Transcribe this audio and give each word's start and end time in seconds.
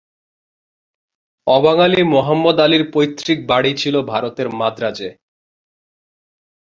অবাঙালি 1.47 2.01
মোহাম্মদ 2.13 2.57
আলীর 2.59 2.83
পৈতৃক 2.93 3.39
বাড়ি 3.47 3.71
ছিল 3.81 3.95
ভারতের 4.11 4.47
মাদ্রাজে। 4.59 5.09